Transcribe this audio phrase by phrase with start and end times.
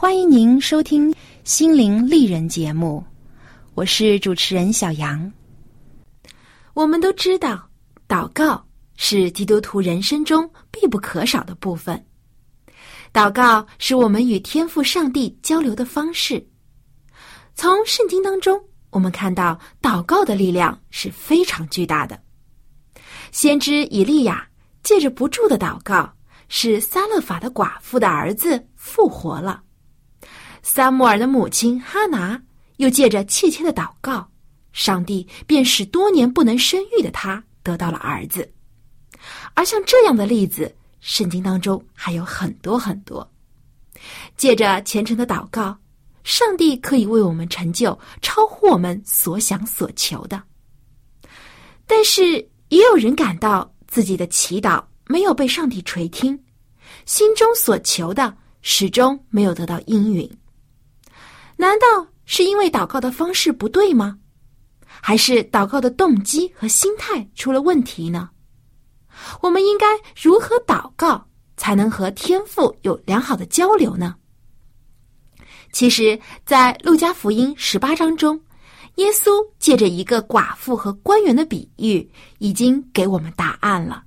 [0.00, 1.12] 欢迎您收听
[1.44, 3.04] 《心灵丽人》节目，
[3.74, 5.30] 我是主持人小杨。
[6.72, 7.68] 我们都知道，
[8.08, 12.02] 祷告是基督徒人生中必不可少的部分。
[13.12, 16.42] 祷告是我们与天父上帝交流的方式。
[17.54, 22.18] 从圣经当中，我们看到祷告的力量是非常巨大的。
[23.32, 24.48] 先知以利亚
[24.82, 26.10] 借着不住的祷告。
[26.52, 29.62] 使撒勒法的寡妇的儿子复活了，
[30.62, 32.40] 撒母耳的母亲哈拿
[32.76, 34.28] 又借着切切的祷告，
[34.72, 38.50] 上帝便使多年不能生育的他得到了儿子。
[39.54, 43.28] 而像这样的例子，圣经当中还有很多很多。
[44.36, 45.76] 借着虔诚的祷告，
[46.24, 50.42] 上帝可以为我们成就超乎我们所想所求的。
[51.86, 52.36] 但是，
[52.68, 54.82] 也有人感到自己的祈祷。
[55.06, 56.38] 没有被上帝垂听，
[57.04, 58.32] 心中所求的
[58.62, 60.30] 始终没有得到应允。
[61.60, 64.18] 难道是因为祷告的方式不对吗？
[65.02, 68.30] 还是祷告的动机和心态出了问题呢？
[69.42, 69.86] 我们应该
[70.18, 71.28] 如何祷告
[71.58, 74.14] 才能和天父有良好的交流呢？
[75.70, 78.40] 其实，在路加福音十八章中，
[78.94, 84.02] 耶稣借着一个寡妇和官员的比喻，已经给我们答案了。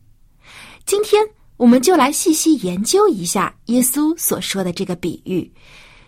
[0.85, 1.23] 今天
[1.57, 5.53] 我们就来细细研究一下耶稣所说的这个比喻，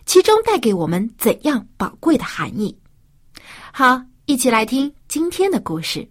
[0.06, 2.78] 其中带给我们怎样宝贵的含义。
[3.72, 6.08] 好，一起来听今天的故事。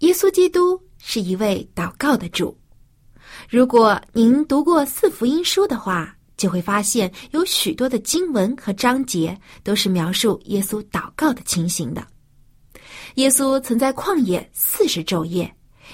[0.00, 2.58] 耶稣基督是一位祷告的主。
[3.48, 12.06] 如果您读过四福音书的话，就会发现有许多的经文和章节都是描述耶稣祷告的情形的。
[13.14, 15.50] 耶稣曾在旷野四十昼夜，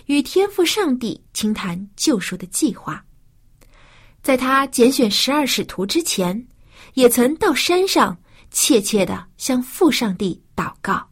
[0.07, 3.05] 与天父上帝倾谈救赎的计划。
[4.23, 6.47] 在他拣选十二使徒之前，
[6.95, 8.17] 也曾到山上
[8.51, 11.09] 切切的向父上帝祷告。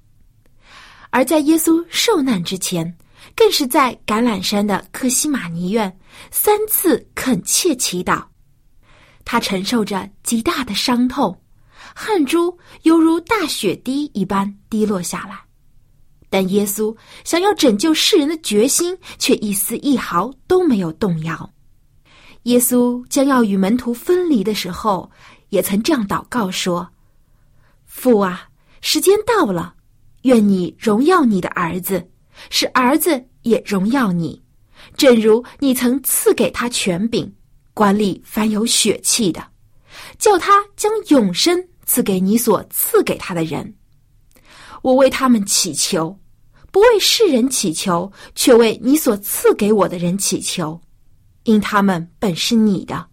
[1.11, 2.97] 而在耶稣受难之前，
[3.35, 5.99] 更是在橄榄山的克西马尼院
[6.31, 8.25] 三次恳切祈祷，
[9.25, 11.41] 他承受着极大的伤痛，
[11.95, 15.41] 汗珠犹如大雪滴一般滴落下来，
[16.29, 21.51] 但耶稣想要拯救世人的决心却一丝一毫都没有动摇。
[22.45, 25.11] 耶稣将要与门徒分离的时候，
[25.51, 26.89] 也曾这样祷告说
[27.85, 28.49] ：“父啊，
[28.81, 29.75] 时间到了，
[30.23, 32.09] 愿你荣耀你的儿子。”
[32.49, 34.41] 使儿子也荣耀你，
[34.97, 37.31] 正如你曾赐给他权柄，
[37.81, 39.43] 管理凡有血气的，
[40.19, 43.75] 叫他将永生赐给你所赐给他的人。
[44.83, 46.15] 我为他们祈求，
[46.71, 50.79] 不为世人祈求，却为你所赐给我的人祈求，
[51.45, 53.07] 因他们本是你的。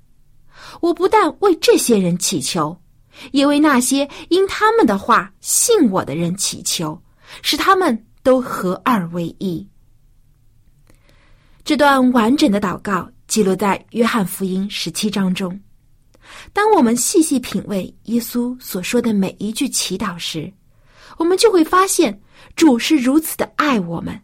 [0.81, 2.77] 我不但为这些人祈求，
[3.31, 7.01] 也为那些因他们的话信我的人祈求，
[7.41, 8.03] 使他们。
[8.21, 9.65] 都合二为一。
[11.63, 15.59] 这段完整的祷告记录在约翰福音十七章中。
[16.53, 20.51] 当我们细细品味耶稣所说的每一句祈祷时，
[21.18, 22.21] 我们就会发现
[22.56, 24.19] 主是如此的爱我们，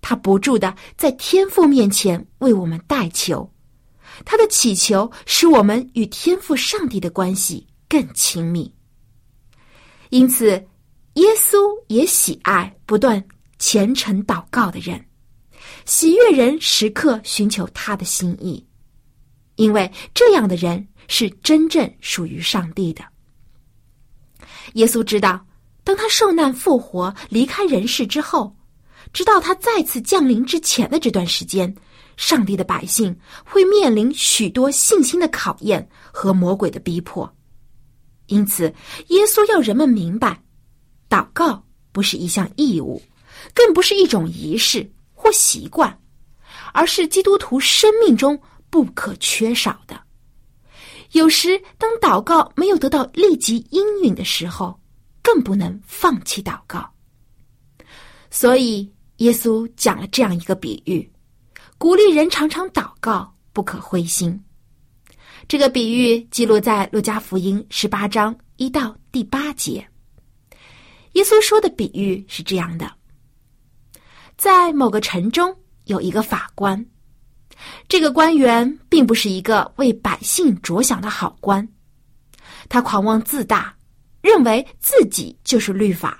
[0.00, 3.50] 他不住的在天父面前为我们代求，
[4.24, 8.72] 他的祈求使我们与天父上帝的关系更亲密。
[10.08, 10.50] 因此，
[11.14, 11.56] 耶稣
[11.88, 13.22] 也喜爱不断
[13.58, 15.02] 虔诚祷告的人，
[15.90, 18.64] 喜悦人时刻寻求他的心意，
[19.56, 23.04] 因为这样的人是真正属于上帝的。
[24.74, 25.44] 耶稣知道，
[25.82, 28.56] 当他受难复活、离开人世之后，
[29.12, 31.74] 直到他再次降临之前的这段时间，
[32.16, 37.28] 上帝的百姓会面临许多信心的考验和魔鬼的逼迫。
[38.26, 38.72] 因此，
[39.08, 40.40] 耶稣要人们明白，
[41.08, 41.60] 祷告
[41.90, 43.02] 不是一项义务，
[43.52, 44.88] 更不是一种仪式
[45.22, 45.94] 或习惯，
[46.72, 48.40] 而是基督徒生命中
[48.70, 50.00] 不可缺少的。
[51.12, 54.80] 有时，当祷告没有得到立即应允的时候，
[55.22, 56.90] 更不能放弃祷告。
[58.30, 61.06] 所以，耶稣讲了这样一个比喻，
[61.76, 64.42] 鼓励人常常祷告，不可灰心。
[65.46, 69.86] 这个比喻记录在《路加福音》十八章一到第八节。
[71.12, 72.90] 耶稣说的比喻是这样的：
[74.40, 75.54] 在某个城中
[75.84, 76.82] 有一个法官。
[77.86, 81.68] 这个官员并不是一个为百姓着想的好官，
[82.66, 83.76] 他狂妄自大，
[84.22, 86.18] 认为自己就是律法，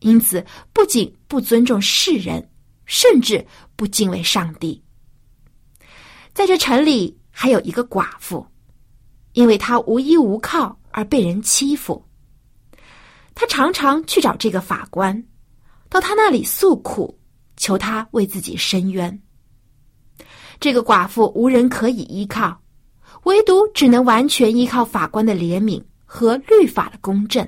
[0.00, 0.44] 因此
[0.74, 2.46] 不仅不尊重世人，
[2.84, 3.42] 甚至
[3.74, 4.84] 不敬畏上帝。
[6.34, 8.46] 在这城里还有一个寡妇，
[9.32, 12.04] 因为她无依无靠而被人欺负，
[13.34, 15.24] 他常常去找这个法官，
[15.88, 17.15] 到他那里诉苦，
[17.56, 19.22] 求他为自己伸冤。
[20.58, 22.60] 这个寡妇无人可以依靠，
[23.24, 27.46] 唯独只能完全依靠法官的怜悯和律法的公正。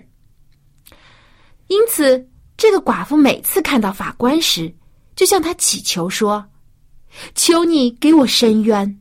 [1.68, 4.74] 因此，这个寡妇每次看到法官时，
[5.14, 6.44] 就向他祈求说
[7.34, 9.00] ：“求你给我伸冤。”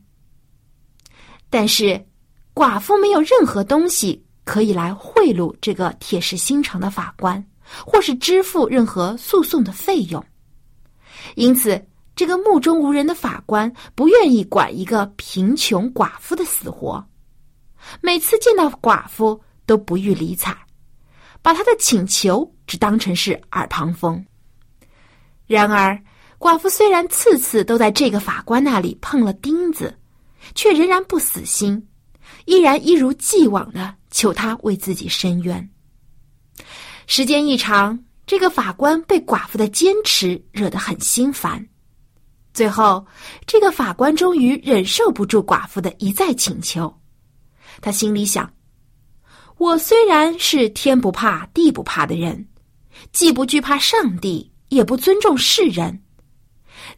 [1.50, 2.06] 但是，
[2.54, 7.42] 寡妇没有任何东西可以来贿赂这个铁石心肠的法官，
[7.86, 10.22] 或是支付任何诉讼的费用，
[11.34, 11.80] 因此。
[12.16, 17.00] 这个目中无人的法官不愿意管一个贫穷寡妇的死活，
[18.00, 20.52] 每次见到寡妇都不予理睬，
[21.42, 24.26] 把他的请求只当成是耳旁风。
[25.46, 25.96] 然而，
[26.40, 29.96] 寡妇虽然次次都在这个法官那里碰了钉子，
[30.56, 31.80] 却仍然不死心，
[32.46, 35.70] 依然一如既往的求他为自己伸冤。
[37.06, 37.96] 时间一长，
[38.28, 41.66] 这个法官被寡妇的坚持惹得很心烦。
[42.52, 43.06] 最后，
[43.46, 46.94] 这个法官终于忍受不住寡妇的一再请求。
[47.80, 48.52] 他心里想
[49.56, 52.46] ：“我虽然是天不怕地不怕的人，
[53.12, 56.02] 既不惧怕上帝，也不尊重世人，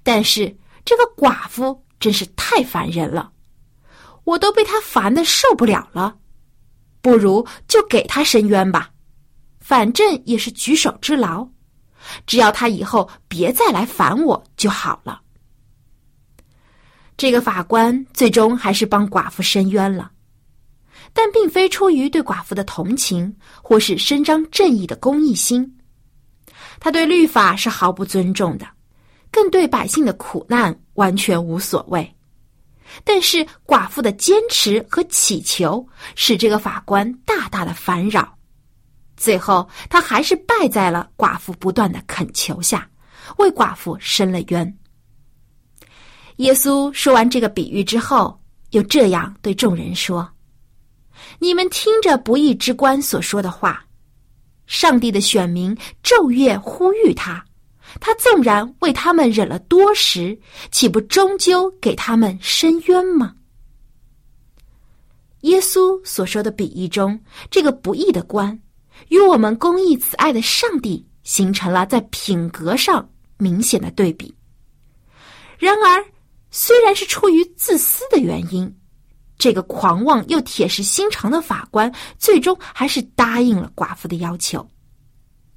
[0.02, 3.30] 但是这个寡妇真是太烦人了，
[4.24, 6.16] 我都被她烦的受不了了。
[7.00, 8.90] 不如就给她伸冤吧，
[9.60, 11.46] 反正也是举手之劳，
[12.26, 15.20] 只要他以后别再来烦我就好了。”
[17.16, 20.10] 这个法官最终还是帮寡妇伸冤了，
[21.12, 25.76] 但并非出于对寡妇的同情或是伸张正义的公益心。
[26.78, 28.66] 他对律法是毫不尊重的，
[29.30, 32.10] 更对百姓的苦难完全无所谓。
[33.04, 38.34] 但是寡妇的坚持和祈求使这个法官大大的烦扰，
[39.20, 42.88] 最后他还是败在了寡妇不断的恳求下，
[43.36, 44.78] 为寡妇伸了冤。
[46.36, 50.26] 耶稣说完这个比喻之后，又这样对众人说
[51.38, 53.84] ：“你们听着不义之官所说的话，
[54.66, 57.44] 上帝的选民昼夜呼吁他，
[58.00, 63.34] 他纵然为他们忍了多时，岂不终究给他们伸冤吗？”
[65.42, 68.58] 耶稣所说的比喻中，这个不义的官，
[69.08, 74.34] 与我们公义慈爱的上帝形成了在品格上明显的对比。
[75.58, 76.04] 然而。
[76.52, 78.76] 虽然是出于自私的原因，
[79.38, 84.68] 这个狂妄又铁石心肠的法官最终还是答应了寡妇的要求。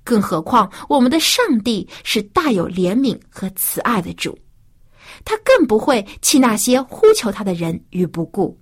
[0.03, 4.37] 更何况，我们的上帝是大有怜悯和慈爱的主，
[5.25, 8.55] 他更不会弃那些呼求他的人于不顾。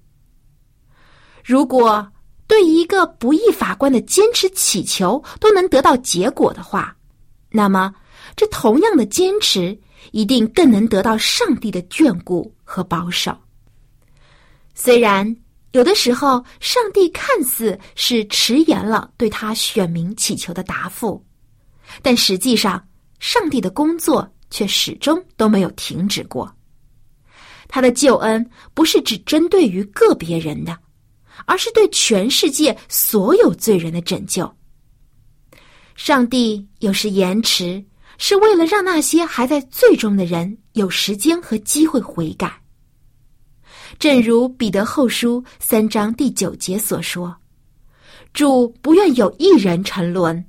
[1.43, 2.09] 如果
[2.51, 6.93] 对一个不义法官的坚持祈求都能得到结果的话，
[7.49, 7.93] 那么
[8.35, 9.79] 这同样的坚持。
[10.11, 13.37] 一定更能得到上帝的眷顾和保守。
[14.73, 15.23] 虽然
[15.73, 21.23] 有的时候，上帝看似是迟延了对他选民祈求的答复，
[22.01, 22.83] 但实际上，
[23.19, 26.51] 上帝的工作却始终都没有停止过。
[27.67, 28.43] 他的救恩
[28.73, 30.75] 不是只针对于个别人的，
[31.45, 34.51] 而是对全世界所有罪人的拯救。
[35.95, 37.83] 上帝有时延迟，
[38.17, 42.61] 是为了让那些还在罪中的人有时间和机会悔改。
[43.99, 47.35] 正如彼得后书三章第九节所说
[48.33, 50.43] ：“主不愿有一人沉沦，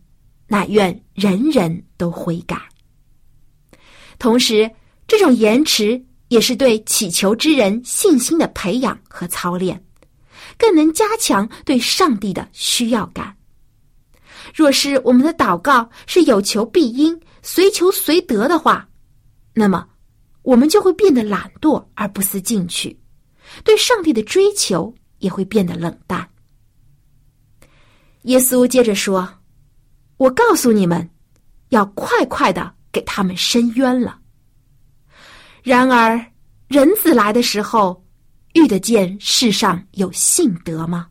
[0.46, 2.56] 乃愿人人都悔改。”
[4.18, 4.70] 同时，
[5.06, 9.84] 这种延迟也是对祈求之人信心的培养和操练，
[10.62, 13.36] 更能加强对上帝的需要感。
[14.54, 18.88] 若是我们的祷告是有求必应、随求随得的话，
[19.54, 19.84] 那么
[20.42, 22.96] 我们就会变得懒惰而不思进取。
[23.64, 26.28] 对上帝的追求也会变得冷淡。
[28.22, 29.28] 耶稣接着说
[30.16, 31.10] ：“我告诉你们，
[31.70, 34.20] 要快快的给他们伸冤了。
[35.64, 36.24] 然而，
[36.68, 38.04] 人子来的时候，
[38.52, 41.08] 遇得见世上有信德吗？”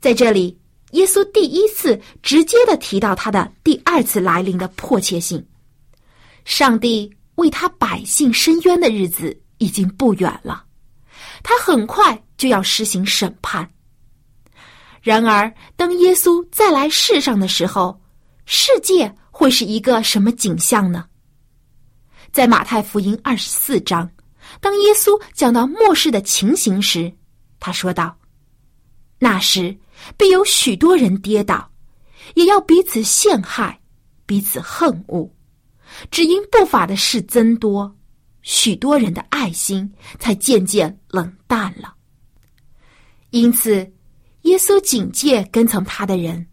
[0.00, 0.58] 在这里，
[0.92, 5.46] 耶稣第一次直接的提到他的第二次来临的迫切性。
[6.44, 9.38] 上帝为他百姓伸冤的日子。
[9.60, 10.64] 已经不远了，
[11.42, 13.70] 他很快就要实行审判。
[15.02, 18.00] 然而，当耶稣再来世上的时候，
[18.46, 21.04] 世界会是一个什么景象呢？
[22.32, 24.10] 在马太福音二十四章，
[24.60, 27.12] 当耶稣讲到末世的情形时，
[27.58, 28.16] 他说道
[29.18, 29.76] ：“那时
[30.16, 31.70] 必有许多人跌倒，
[32.34, 33.80] 也要彼此陷害，
[34.26, 35.30] 彼此恨恶，
[36.10, 37.94] 只因不法的事增多。”
[38.42, 41.92] 许多人的爱心才渐渐冷淡了。
[43.28, 43.92] 因此，
[44.42, 46.46] 耶稣警戒跟从他的人，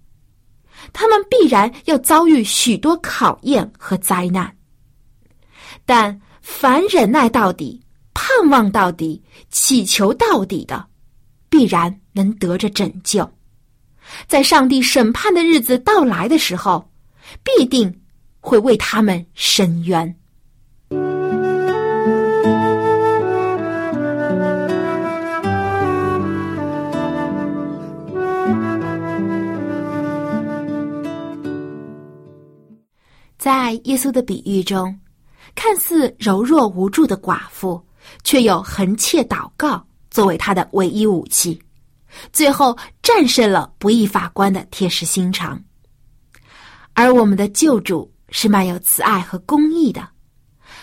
[0.92, 4.54] 他们必然要遭遇许多考验和灾难。
[5.86, 7.82] 但凡忍耐到底、
[8.18, 9.22] 盼望到底、
[9.52, 10.84] 祈求到底的，
[11.50, 13.30] 必然能得着拯救。
[14.26, 16.90] 在上帝审判的日子到来的时候，
[17.44, 18.02] 必定
[18.40, 20.16] 会为他们伸冤。
[33.38, 35.00] 在耶稣的比喻中，
[35.54, 37.82] 看似柔弱无助的寡妇，
[38.24, 41.62] 却有横切祷告作为他的唯一武器，
[42.32, 45.62] 最后战胜了不义法官的铁石心肠。
[46.94, 50.10] 而我们的救主是满有慈爱和公义的，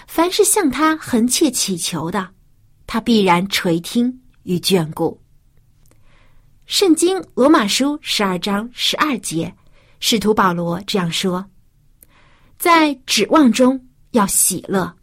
[0.06, 2.28] 凡是向他横切祈求的，
[2.86, 5.20] 他必然垂听与眷顾。
[6.66, 9.52] 圣经罗马书十二章十二节，
[10.00, 11.44] 使徒保罗这样说。
[12.56, 13.78] 在指望中
[14.12, 14.94] 要喜乐，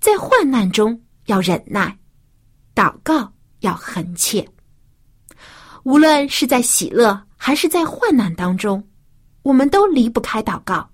[0.00, 1.96] 在患难中要忍耐，
[2.74, 4.48] 祷告要恒切。
[5.84, 8.82] 无论是在喜乐还是在患难当中，
[9.42, 10.88] 我们都离不开祷告。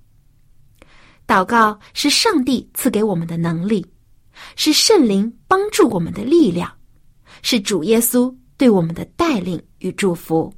[1.26, 3.86] 祷告是上帝赐给我们的能力，
[4.56, 6.70] 是圣灵帮助我们的力量，
[7.42, 10.52] 是主耶稣对我们的带领与祝福。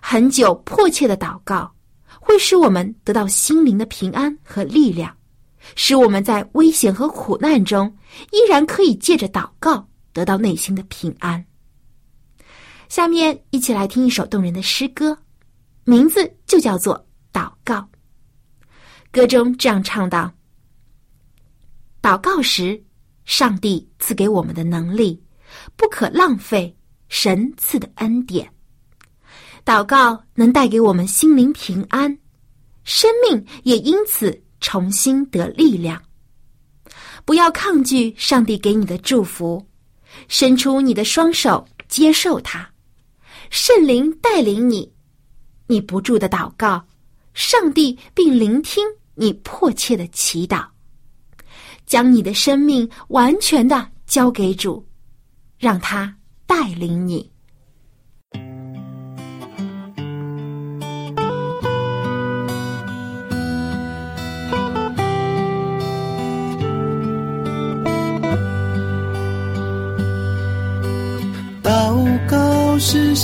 [0.00, 1.72] 很久迫切的祷告。
[2.24, 5.12] 会使我们得到心灵的平安和力量，
[5.74, 7.94] 使我们在危险和苦难中
[8.30, 11.44] 依然可以借着祷告得到内心的平安。
[12.88, 15.16] 下面一起来听一首动人的诗歌，
[15.84, 16.94] 名字就叫做
[17.38, 17.76] 《祷告》。
[19.10, 20.32] 歌中这样唱道
[22.02, 22.82] ：“祷告时，
[23.24, 25.22] 上帝赐给我们的能力，
[25.76, 26.74] 不可浪费
[27.08, 28.50] 神赐的恩典。”
[29.64, 32.18] 祷告能带给我们心灵平安，
[32.82, 36.02] 生命也因此重新得力量。
[37.26, 39.64] 不要抗拒上帝给你的祝福，
[40.28, 42.66] 伸出你的双手接受它。
[43.50, 44.90] 圣灵带领你，
[45.66, 46.82] 你不住的祷告，
[47.34, 50.64] 上帝并聆听你迫切的祈祷。
[51.84, 54.86] 将你的生命完全的交给主，
[55.58, 56.16] 让他
[56.46, 57.31] 带领你。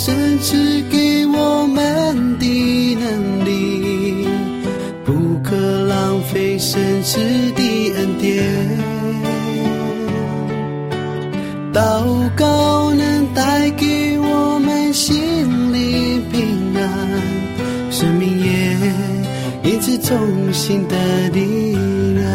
[0.09, 4.25] 神赐给我们的能力，
[5.05, 7.19] 不可浪费神赐
[7.51, 8.43] 的恩典。
[11.71, 16.81] 祷告能带给我们心灵平安，
[17.91, 20.17] 生命也因此重
[20.51, 20.95] 新的
[21.31, 21.75] 力
[22.15, 22.25] 量。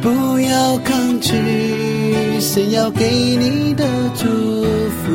[0.00, 1.34] 不要抗拒
[2.46, 5.10] 神要给你的祝福，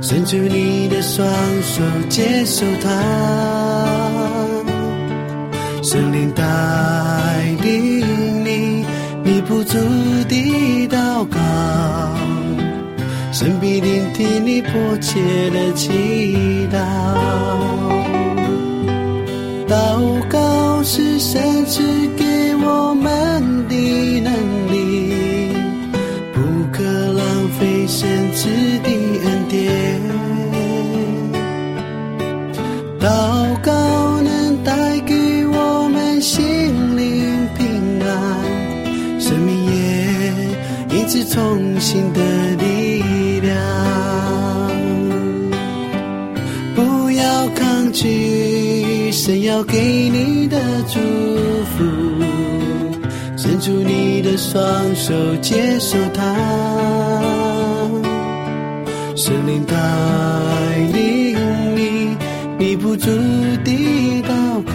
[0.00, 1.26] 伸出你的双
[1.60, 2.88] 手接受它。
[5.82, 6.44] 圣灵带
[7.62, 8.86] 领你，
[9.24, 9.76] 你不住
[10.28, 11.40] 地祷告，
[13.32, 14.70] 神必聆听你迫
[15.00, 16.78] 切的祈祷。
[16.78, 18.21] 祷
[41.32, 42.20] 重新的
[42.56, 43.56] 力量。
[46.74, 51.00] 不要抗拒神要给你的祝
[51.72, 51.84] 福，
[53.34, 54.62] 伸出你的双
[54.94, 56.22] 手接受它。
[59.16, 59.74] 神灵带
[60.92, 61.34] 领
[61.74, 62.14] 你，
[62.58, 63.06] 你不住
[63.64, 64.72] 地祷告，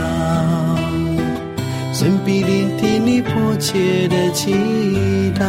[1.94, 4.56] 神必聆听你迫切的祈
[5.40, 5.46] 祷。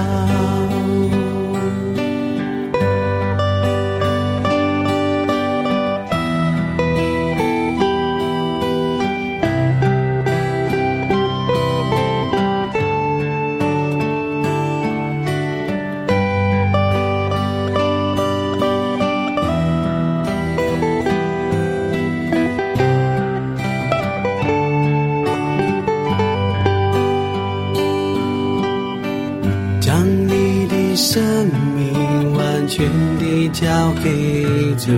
[33.61, 33.67] 交
[34.05, 34.93] 给主，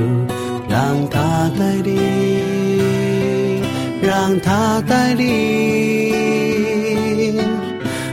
[0.69, 1.97] 让他带领，
[4.03, 5.31] 让他带领，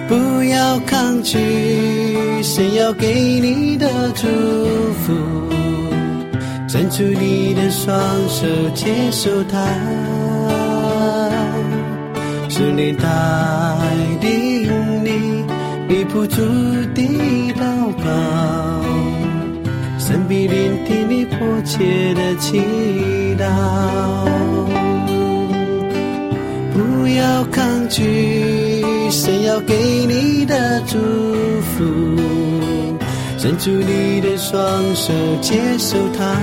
[0.07, 1.37] 不要抗拒
[2.41, 4.25] 神要给你的祝
[5.03, 5.13] 福，
[6.69, 7.93] 伸出你的双
[8.29, 9.57] 手接受它，
[12.47, 13.05] 是你带
[14.21, 15.45] 领你。
[15.89, 16.41] 你不住
[16.93, 17.61] 地祷
[18.03, 18.05] 告，
[20.27, 22.59] 神必聆听你迫切的祈
[23.39, 23.45] 祷。
[26.73, 29.73] 不要抗拒神要给
[30.05, 30.97] 你的祝
[31.61, 31.85] 福，
[33.37, 34.59] 伸出你的双
[34.93, 36.35] 手接受它，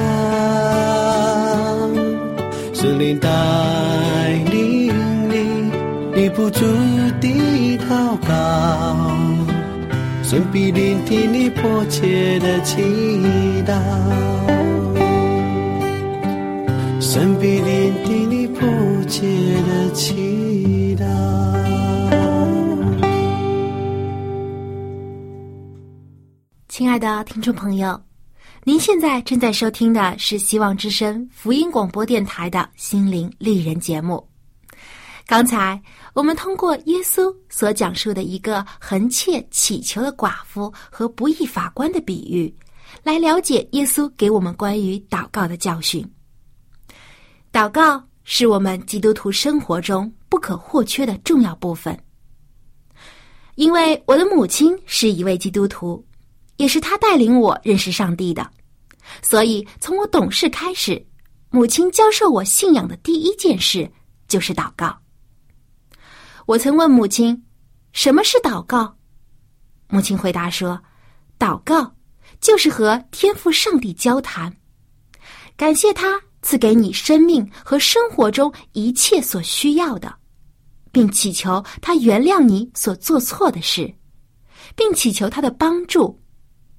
[2.73, 3.29] 神灵带
[4.51, 4.95] 领
[5.29, 5.71] 你，
[6.15, 6.65] 你不住
[7.21, 9.54] 地祷告。
[10.35, 12.83] 神必聆听你迫切的祈
[13.65, 13.73] 祷，
[17.01, 18.69] 神必聆听你迫
[19.05, 19.23] 切
[19.63, 21.05] 的祈祷。
[26.67, 28.03] 亲爱的听众朋友，
[28.65, 34.29] 您现在正在收听的是希望之声福音广播电台的心灵丽人节目。
[35.27, 35.81] 刚才
[36.15, 42.55] 我们通过耶稣所讲述的一个横切祈求的寡妇和不义法官的比喻，
[43.03, 46.09] 来了解耶稣给我们关于祷告的教训。
[47.53, 51.99] 祷告是我们基督徒生活中不可或缺的重要部分。
[53.57, 56.05] 因为我的母亲是一位基督徒，
[56.59, 58.49] 也是她带领我认识上帝的，
[59.21, 61.05] 所以从我懂事开始，
[61.51, 63.91] 母亲教授我信仰的第一件事
[64.29, 64.97] 就是祷告。
[66.47, 67.45] 我曾问母亲
[67.93, 68.97] ：“什么是祷告？”
[69.89, 70.81] 母亲回答说
[71.39, 71.95] ：“祷告
[72.41, 74.55] 就是和天父上帝交谈，
[75.57, 80.15] 感谢他赐给你生命和生活中一切所需要的，
[80.93, 83.93] 并祈求他原谅你所做错的事，
[84.77, 86.21] 并祈求他的帮助，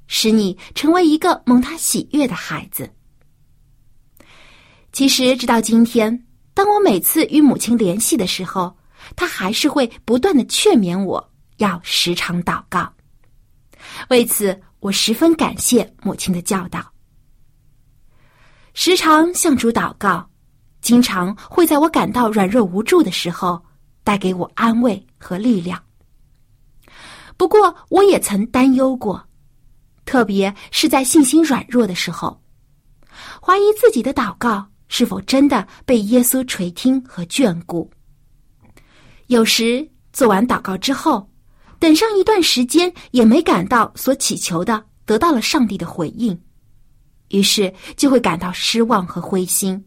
[0.06, 2.88] 使你成为一个蒙他喜悦的孩子。”
[4.91, 8.73] 其实，直到今天，当我每次与母亲联系的时候，
[9.15, 12.91] 他还是会不断的劝勉我要时常祷告，
[14.10, 16.86] 为此我十分感谢母亲的教导。
[18.74, 20.30] 时常向主祷告，
[20.82, 23.63] 经常会在我感到软弱无助的时候
[24.04, 25.82] 带给我安慰和力量。
[27.38, 29.26] 不过，我也曾担忧过，
[30.06, 32.41] 特别是在信心软弱的时候，
[33.41, 37.89] 怀疑自己的祷告是否真的被耶稣垂听和眷顾。
[39.28, 41.28] 有时做完祷告之后，
[41.80, 46.40] 等上一段时间也没感到所祈求的得到了上帝的回应，
[47.30, 49.84] 于是就会感到失望和灰心。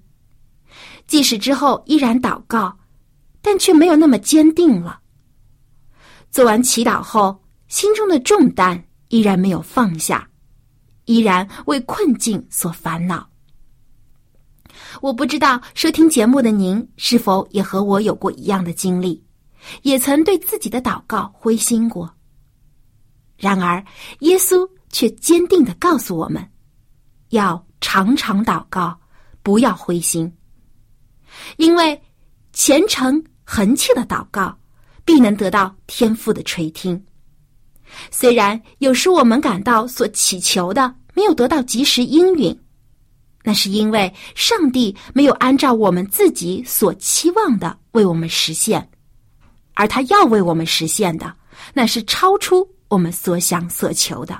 [1.06, 2.76] 即使之后依然祷告，
[3.40, 5.00] 但却没有那么坚定了。
[6.30, 10.28] 做完祈祷后，心中的重担依然没有放下，
[11.06, 13.26] 依然为困境所烦恼。
[15.00, 19.22] 我不知道收听节目的您是否也和我有过一样的经历，
[19.82, 22.12] 也曾对自己的祷告灰心过。
[23.36, 23.84] 然而，
[24.20, 26.44] 耶稣却坚定的告诉我们，
[27.28, 28.98] 要常常祷告，
[29.42, 30.32] 不要灰心，
[31.56, 32.00] 因为
[32.52, 34.58] 虔诚恒切的祷告
[35.04, 37.00] 必能得到天父的垂听。
[38.10, 42.58] 虽然有时我们感到所祈求的没有得到及时应允。
[43.44, 48.86] 那是因为上帝没有按照我们自己所期望的为我们实现，
[49.78, 51.32] 而他要为我们实现的，
[51.72, 54.36] 那是超出我们所想所求的。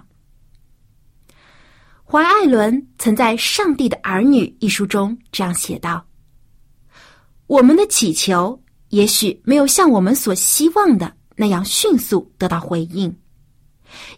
[2.05, 6.05] 怀艾伦曾在《上帝的儿女》一书中这样写道
[7.47, 13.17] ：“我们的祈求也许没有像我们所希望的那样迅速得到回应，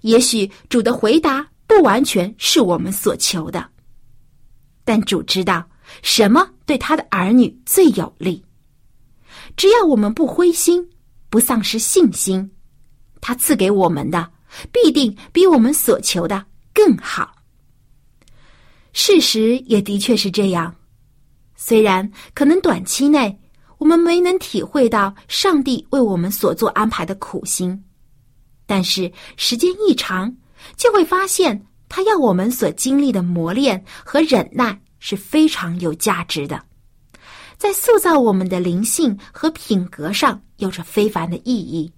[0.01, 3.69] 也许主的回答不完全是我们所求的。”
[4.87, 5.69] 但主知道
[6.01, 8.43] 什么对他的儿女最有利。
[9.55, 10.89] 只要我们不灰心，
[11.31, 12.51] 不丧失信心，
[13.21, 14.31] 他赐给我们的
[14.71, 17.35] 必定比我们所求的更好。
[18.93, 20.75] 事实也的确是这样。
[21.57, 23.41] 虽然可能短期内
[23.79, 27.83] 我们没能体会到上帝为我们所做安排的苦心，
[28.67, 30.37] 但是时间一长，
[30.77, 31.67] 就会发现。
[31.93, 36.65] 他要我们所经历的磨练和忍耐是非常有价值的，
[37.61, 41.93] 在塑造我们的灵性和品格上有着非凡的意义。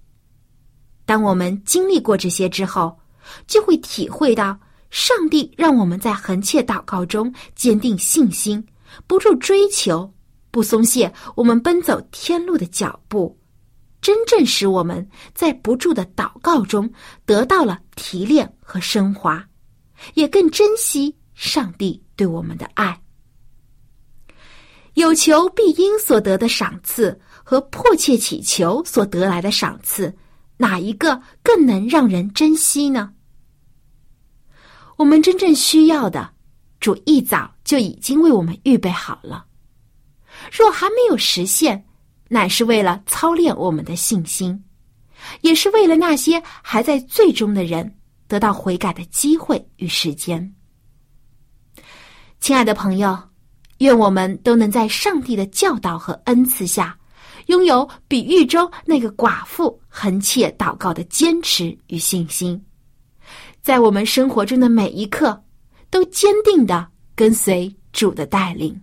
[1.05, 2.99] 当我们经历过这些之后，
[3.47, 8.61] 就会体会到上帝让我们在恒切祷告中坚定信心，
[9.07, 10.13] 不住追求，
[10.51, 13.39] 不松懈我们奔走天路的脚步，
[14.01, 16.91] 真正使我们在不住的祷告中
[17.25, 19.41] 得到了提炼和升华。
[20.15, 22.99] 也更珍惜上帝对我们的爱。
[24.93, 30.15] 有求必应所得的赏赐和迫切祈求所得来的赏赐，
[30.57, 33.13] 哪一个更能让人珍惜呢？
[34.97, 36.31] 我们真正需要的，
[36.79, 39.45] 主一早就已经为我们预备好了。
[40.51, 41.85] 若还没有实现，
[42.29, 44.63] 乃是为了操练我们的信心，
[45.41, 47.97] 也是为了那些还在最终的人。
[48.25, 50.55] 得到悔改的机会与时间，
[52.39, 53.15] 亲爱的朋友，
[53.83, 56.97] 愿我们都能在上帝的教导和恩赐下，
[57.47, 62.63] 拥有比喻中那个寡妇恒切祷告的坚持与信心，
[63.61, 65.43] 在我们生活中的每一刻，
[65.89, 68.81] 都坚定的跟随主的带领。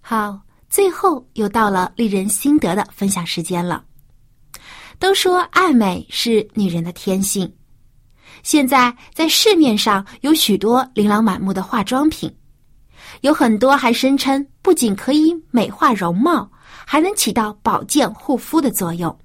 [0.00, 3.84] 好，最后又到了令人心得的分享时间了。
[4.98, 7.50] 都说爱美是女人的天性，
[8.42, 12.34] 现在在市面上有许多琳琅满目的化妆品，
[13.20, 16.50] 有很多还声称不仅可以美化容貌，
[16.84, 19.16] 还能起到保健护肤的作用。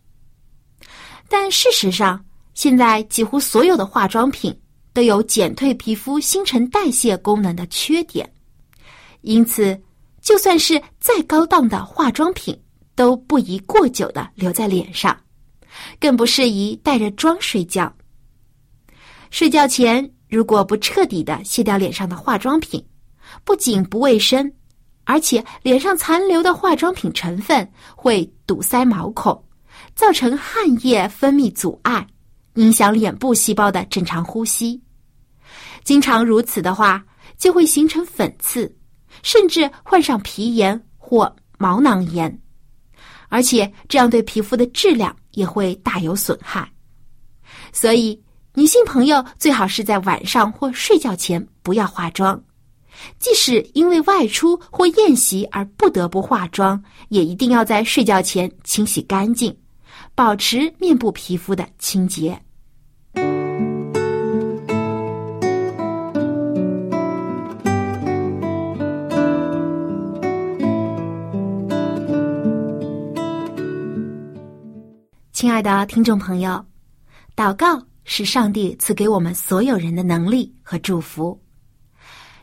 [1.28, 4.56] 但事实上，现在几乎所有的化妆品
[4.94, 8.32] 都有减退皮肤新陈代谢功能的缺点，
[9.22, 9.78] 因此。
[10.24, 12.58] 就算是再高档的化妆品，
[12.96, 15.16] 都不宜过久的留在脸上，
[16.00, 17.94] 更不适宜带着妆睡觉。
[19.30, 22.84] 睡觉前如果不彻底的卸掉脸上的化妆品，
[23.44, 24.50] 不仅不卫生，
[25.04, 29.44] 而且脸上残留的化妆品成分会堵塞毛孔，
[29.94, 32.08] 造成汗液分泌阻碍，
[32.54, 34.82] 影响脸部细胞的正常呼吸。
[35.84, 37.04] 经常如此的话，
[37.38, 38.74] 就会形成粉刺。
[39.24, 42.40] 甚至患上皮炎或毛囊炎，
[43.30, 46.72] 而且这样对皮肤的质量也会大有损害。
[47.72, 48.22] 所以，
[48.54, 52.40] 女性朋友最好是在晚上或睡觉前不要化妆，
[53.18, 59.56] 即使因为外出或宴席而不得不化妆，也一定要在睡觉前清洗干净，
[60.14, 62.40] 保持面部皮肤的清洁。
[75.44, 76.66] 亲爱的听众朋友，
[77.36, 81.38] 祷告是上帝赐给我们所有人的能力和祝福。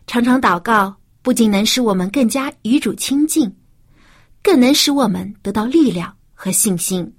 [0.06, 3.50] 常常祷告不仅能使我们更加与主亲近，
[4.42, 7.10] 更能使我们得到力量和信心。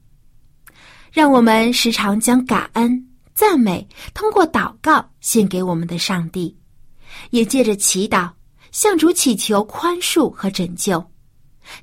[1.12, 6.56] 让我们时常将感恩、赞美，通过祷告献给我们的上帝，
[7.32, 8.30] 也借着祈祷
[8.72, 11.04] 向主祈求宽恕和拯救，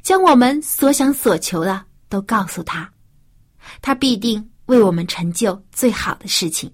[0.05, 2.89] 将我们所想所求的都告诉他，
[3.81, 6.71] 他必定为我们成就最好的事情。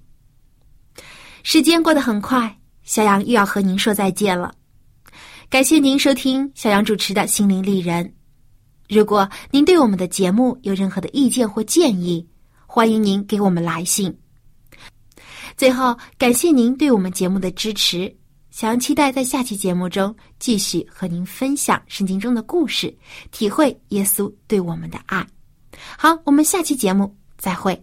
[1.43, 4.55] 时间过得很快，小杨又要和您说再见了。
[5.51, 8.05] 感谢您收听小杨主持的《心灵丽人》。
[8.89, 12.27] 如果您对我们的节目有任何的意见或建议，
[12.67, 14.15] 欢迎您给我们来信。
[15.57, 18.15] 最后，感谢您对我们节目的支持。
[18.51, 22.97] 小杨期待在下期节目中继续和您分享圣经中的故事，
[23.31, 25.27] 体会耶稣对我们的爱。
[25.97, 27.83] 好，我们下期节目再会。